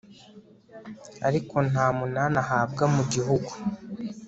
ariko 1.27 1.55
nta 1.69 1.85
munani 1.97 2.37
ahabwa 2.43 2.83
mu 2.95 3.03
gihugu 3.13 3.51